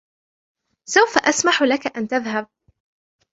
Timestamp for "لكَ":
1.63-1.97